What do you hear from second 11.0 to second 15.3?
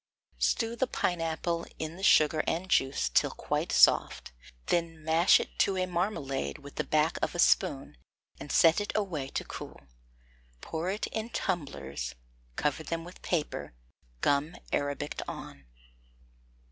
in tumblers, cover them with paper, gum arabicked